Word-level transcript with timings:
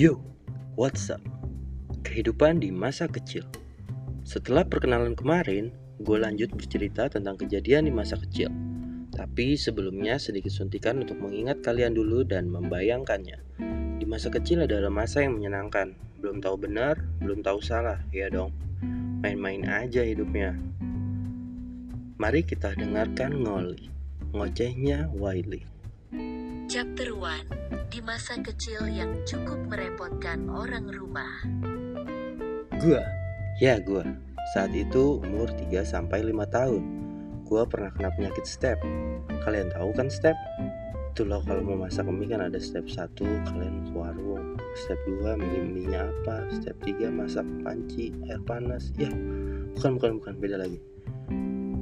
Yo, 0.00 0.16
what's 0.80 1.12
up? 1.12 1.20
Kehidupan 2.08 2.64
di 2.64 2.72
masa 2.72 3.04
kecil. 3.04 3.44
Setelah 4.24 4.64
perkenalan 4.64 5.12
kemarin, 5.12 5.76
gue 6.00 6.16
lanjut 6.16 6.48
bercerita 6.56 7.12
tentang 7.12 7.36
kejadian 7.36 7.84
di 7.84 7.92
masa 7.92 8.16
kecil. 8.16 8.48
Tapi 9.12 9.60
sebelumnya 9.60 10.16
sedikit 10.16 10.56
suntikan 10.56 11.04
untuk 11.04 11.20
mengingat 11.20 11.60
kalian 11.60 11.92
dulu 11.92 12.24
dan 12.24 12.48
membayangkannya. 12.48 13.60
Di 14.00 14.08
masa 14.08 14.32
kecil 14.32 14.64
adalah 14.64 14.88
masa 14.88 15.20
yang 15.20 15.36
menyenangkan. 15.36 15.92
Belum 16.16 16.40
tahu 16.40 16.56
benar, 16.56 16.96
belum 17.20 17.44
tahu 17.44 17.60
salah, 17.60 18.00
ya 18.08 18.32
dong. 18.32 18.56
Main-main 19.20 19.68
aja 19.68 20.00
hidupnya. 20.00 20.56
Mari 22.16 22.40
kita 22.48 22.72
dengarkan 22.72 23.36
ngoli. 23.36 23.92
Ngocehnya 24.32 25.12
Wiley. 25.12 25.68
Chapter 26.72 27.12
1 27.12 27.79
Di 27.90 27.98
masa 28.06 28.38
kecil 28.38 28.86
yang 28.86 29.18
cukup 29.26 29.66
merepotkan 29.66 30.46
orang 30.46 30.86
rumah 30.94 31.42
Gua, 32.78 33.02
ya 33.58 33.82
gua. 33.82 34.06
Saat 34.54 34.78
itu 34.78 35.18
umur 35.18 35.50
3 35.50 35.82
sampai 35.82 36.22
5 36.22 36.46
tahun. 36.54 36.82
Gua 37.50 37.66
pernah 37.66 37.90
kena 37.90 38.14
penyakit 38.14 38.46
step. 38.46 38.78
Kalian 39.42 39.74
tahu 39.74 39.90
kan 39.98 40.06
step? 40.06 40.38
Itulah 41.10 41.42
kalau 41.42 41.66
mau 41.66 41.82
masak 41.82 42.06
mie 42.06 42.30
kan 42.30 42.46
ada 42.46 42.62
step 42.62 42.86
1 42.86 43.10
kalian 43.50 43.82
ke 43.82 43.92
warung, 43.98 44.54
step 44.78 44.96
2 45.10 45.34
milih 45.34 45.64
mie 45.74 45.98
apa, 45.98 46.46
step 46.62 46.78
3 46.86 47.10
masak 47.10 47.42
panci 47.66 48.14
air 48.30 48.38
panas. 48.46 48.94
Ya, 49.02 49.10
bukan 49.74 49.98
bukan 49.98 50.10
bukan 50.22 50.34
beda 50.38 50.62
lagi. 50.62 50.78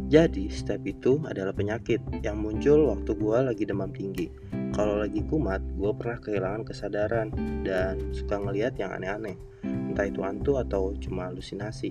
Jadi, 0.08 0.48
step 0.48 0.88
itu 0.88 1.20
adalah 1.28 1.52
penyakit 1.52 2.00
yang 2.24 2.40
muncul 2.40 2.96
waktu 2.96 3.12
gua 3.12 3.52
lagi 3.52 3.68
demam 3.68 3.92
tinggi. 3.92 4.32
Kalau 4.78 5.02
lagi 5.02 5.26
kumat, 5.26 5.58
gue 5.74 5.90
pernah 5.90 6.22
kehilangan 6.22 6.62
kesadaran 6.62 7.34
dan 7.66 7.98
suka 8.14 8.38
ngelihat 8.38 8.78
yang 8.78 8.94
aneh-aneh. 8.94 9.34
Entah 9.66 10.06
itu 10.06 10.22
hantu 10.22 10.54
atau 10.62 10.94
cuma 11.02 11.26
halusinasi. 11.26 11.90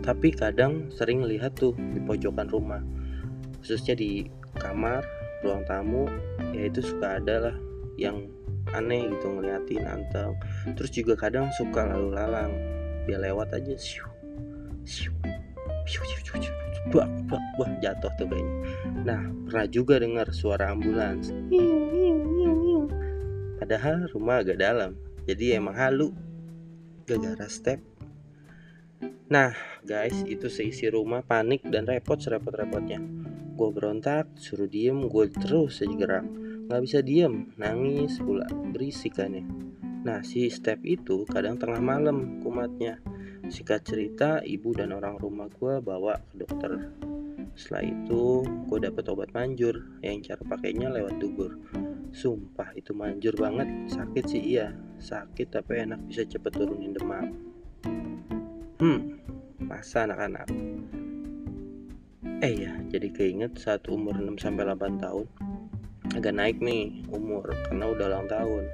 Tapi 0.00 0.32
kadang 0.32 0.88
sering 0.88 1.28
lihat 1.28 1.60
tuh 1.60 1.76
di 1.76 2.00
pojokan 2.00 2.48
rumah, 2.48 2.80
khususnya 3.60 3.92
di 4.00 4.24
kamar, 4.56 5.04
ruang 5.44 5.60
tamu, 5.68 6.08
ya 6.56 6.72
itu 6.72 6.80
suka 6.80 7.20
ada 7.20 7.52
lah 7.52 7.56
yang 8.00 8.24
aneh 8.72 9.04
gitu 9.12 9.28
ngeliatin 9.28 9.84
anteng. 9.84 10.40
Terus 10.72 10.88
juga 10.88 11.20
kadang 11.20 11.52
suka 11.52 11.84
lalu 11.84 12.16
lalang, 12.16 12.48
dia 13.04 13.20
lewat 13.20 13.52
aja, 13.52 13.76
siu, 13.76 14.08
siu, 14.88 15.12
buah, 16.88 17.08
buah, 17.28 17.42
buah 17.56 17.70
jatuh 17.84 18.12
tuh 18.16 18.26
kayaknya. 18.28 18.54
Nah, 19.04 19.22
pernah 19.48 19.66
juga 19.68 19.94
dengar 20.00 20.28
suara 20.32 20.72
ambulans. 20.72 21.32
Padahal 23.60 24.08
rumah 24.12 24.40
agak 24.40 24.58
dalam, 24.60 24.96
jadi 25.28 25.60
emang 25.60 25.76
halu. 25.76 26.14
Gara-gara 27.08 27.48
step. 27.48 27.80
Nah, 29.28 29.52
guys, 29.84 30.24
itu 30.24 30.48
seisi 30.48 30.88
rumah 30.88 31.20
panik 31.24 31.64
dan 31.68 31.84
repot 31.84 32.16
serepot-repotnya. 32.16 33.00
Gue 33.56 33.68
berontak, 33.72 34.32
suruh 34.40 34.68
diem, 34.68 35.08
gue 35.08 35.24
terus 35.32 35.84
aja 35.84 35.92
gerak. 35.96 36.26
Gak 36.68 36.80
bisa 36.84 36.98
diem, 37.00 37.52
nangis 37.56 38.20
pula, 38.20 38.44
berisikannya. 38.48 39.44
Nah, 40.08 40.24
si 40.24 40.48
step 40.48 40.80
itu 40.88 41.28
kadang 41.28 41.60
tengah 41.60 41.84
malam 41.84 42.40
kumatnya. 42.40 42.96
Singkat 43.44 43.84
cerita, 43.84 44.40
ibu 44.40 44.72
dan 44.72 44.96
orang 44.96 45.20
rumah 45.20 45.52
gue 45.52 45.84
bawa 45.84 46.16
ke 46.32 46.48
dokter. 46.48 46.96
Setelah 47.52 47.84
itu, 47.84 48.40
gue 48.40 48.78
dapet 48.80 49.04
obat 49.12 49.28
manjur 49.36 49.84
yang 50.00 50.24
cara 50.24 50.40
pakainya 50.48 50.88
lewat 50.88 51.20
dubur. 51.20 51.60
Sumpah 52.16 52.72
itu 52.72 52.96
manjur 52.96 53.36
banget, 53.36 53.68
sakit 53.92 54.24
sih 54.24 54.56
iya, 54.56 54.72
sakit 54.96 55.52
tapi 55.52 55.84
enak 55.84 56.00
bisa 56.08 56.24
cepet 56.24 56.56
turunin 56.56 56.96
demam. 56.96 57.28
Hmm, 58.80 59.12
masa 59.60 60.08
anak-anak. 60.08 60.48
Eh 62.40 62.64
ya, 62.64 62.72
jadi 62.88 63.12
keinget 63.12 63.60
saat 63.60 63.84
umur 63.92 64.16
6-8 64.16 65.04
tahun 65.04 65.28
Agak 66.16 66.32
naik 66.40 66.56
nih 66.64 67.04
umur 67.12 67.52
karena 67.68 67.92
udah 67.92 68.06
ulang 68.08 68.28
tahun 68.32 68.64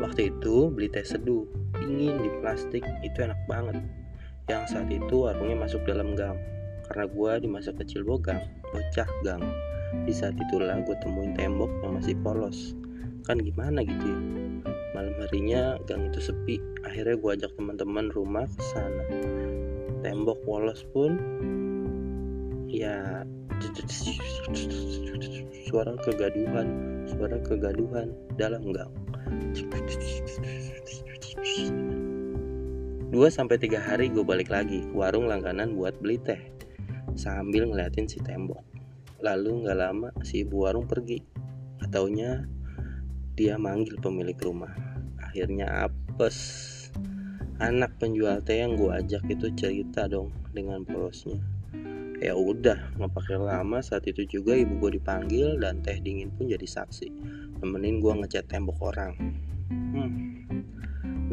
Waktu 0.00 0.32
itu 0.32 0.72
beli 0.72 0.88
teh 0.88 1.04
seduh 1.04 1.44
dingin 1.76 2.24
di 2.24 2.32
plastik 2.40 2.80
itu 3.04 3.18
enak 3.20 3.36
banget. 3.44 3.84
Yang 4.48 4.72
saat 4.72 4.88
itu 4.88 5.28
warungnya 5.28 5.60
masuk 5.60 5.84
dalam 5.84 6.16
gang 6.16 6.40
karena 6.88 7.04
gue 7.04 7.32
di 7.44 7.48
masa 7.52 7.70
kecil 7.76 8.08
bogang 8.08 8.40
bocah 8.72 9.04
gang. 9.20 9.44
Di 10.08 10.12
saat 10.16 10.40
itulah 10.40 10.80
gue 10.88 10.96
temuin 11.04 11.36
tembok 11.36 11.68
yang 11.84 12.00
masih 12.00 12.16
polos. 12.24 12.72
Kan 13.28 13.44
gimana 13.44 13.84
gitu 13.84 14.08
ya? 14.08 14.20
Malam 14.96 15.14
harinya 15.20 15.76
gang 15.84 16.08
itu 16.08 16.32
sepi 16.32 16.56
akhirnya 16.88 17.20
gue 17.20 17.30
ajak 17.36 17.52
teman-teman 17.60 18.08
rumah 18.16 18.48
ke 18.48 18.62
sana. 18.72 19.04
Tembok 20.00 20.40
polos 20.48 20.80
pun 20.96 21.20
ya 22.72 23.20
suara 25.68 25.92
kegaduhan 26.00 26.68
suara 27.04 27.36
kegaduhan 27.44 28.16
dalam 28.40 28.72
gang 28.72 28.88
Dua 33.10 33.26
sampai 33.26 33.58
tiga 33.58 33.82
hari 33.82 34.06
gue 34.06 34.22
balik 34.22 34.54
lagi 34.54 34.86
ke 34.86 34.94
warung 34.94 35.26
langganan 35.26 35.74
buat 35.74 35.98
beli 35.98 36.16
teh 36.22 36.38
sambil 37.18 37.66
ngeliatin 37.66 38.06
si 38.06 38.22
tembok. 38.22 38.62
Lalu 39.20 39.66
nggak 39.66 39.78
lama 39.78 40.08
si 40.22 40.46
ibu 40.46 40.64
warung 40.64 40.86
pergi. 40.86 41.18
Ataunya 41.82 42.46
dia 43.34 43.58
manggil 43.58 43.98
pemilik 43.98 44.38
rumah. 44.38 44.72
Akhirnya 45.20 45.90
apes. 45.90 46.38
Anak 47.60 47.98
penjual 48.00 48.40
teh 48.40 48.62
yang 48.62 48.78
gue 48.78 48.88
ajak 48.88 49.26
itu 49.28 49.52
cerita 49.52 50.08
dong 50.08 50.32
dengan 50.54 50.86
polosnya. 50.86 51.59
Ya 52.20 52.36
udah, 52.36 52.76
nggak 53.00 53.16
pakai 53.16 53.40
lama 53.40 53.80
saat 53.80 54.04
itu 54.04 54.28
juga 54.28 54.52
ibu 54.52 54.76
gue 54.76 55.00
dipanggil 55.00 55.56
dan 55.56 55.80
teh 55.80 55.96
dingin 56.04 56.28
pun 56.28 56.52
jadi 56.52 56.68
saksi. 56.68 57.08
Nemenin 57.64 57.96
gue 57.96 58.12
ngecat 58.12 58.44
tembok 58.44 58.92
orang. 58.92 59.16
Hmm, 59.72 60.44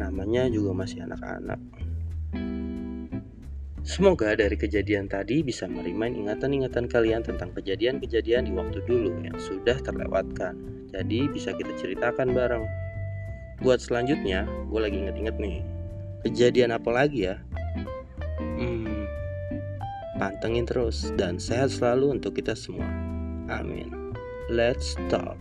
namanya 0.00 0.48
juga 0.48 0.72
masih 0.72 1.04
anak-anak. 1.04 1.60
Semoga 3.84 4.32
dari 4.32 4.56
kejadian 4.56 5.12
tadi 5.12 5.44
bisa 5.44 5.68
merimain 5.68 6.16
ingatan-ingatan 6.16 6.88
kalian 6.88 7.20
tentang 7.20 7.52
kejadian-kejadian 7.52 8.48
di 8.48 8.52
waktu 8.56 8.80
dulu 8.88 9.12
yang 9.20 9.36
sudah 9.36 9.76
terlewatkan. 9.84 10.56
Jadi 10.88 11.28
bisa 11.28 11.52
kita 11.52 11.76
ceritakan 11.76 12.32
bareng. 12.32 12.64
Buat 13.60 13.84
selanjutnya, 13.84 14.48
gue 14.72 14.80
lagi 14.80 15.04
inget-inget 15.04 15.36
nih. 15.36 15.60
Kejadian 16.24 16.72
apa 16.72 16.90
lagi 16.96 17.28
ya? 17.28 17.36
Hmm, 18.40 18.87
pantengin 20.18 20.66
terus 20.66 21.14
dan 21.14 21.38
sehat 21.38 21.70
selalu 21.72 22.18
untuk 22.18 22.36
kita 22.36 22.52
semua. 22.52 22.90
Amin. 23.48 23.94
Let's 24.50 24.98
talk. 25.08 25.38